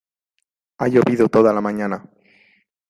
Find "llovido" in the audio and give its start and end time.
0.87-1.29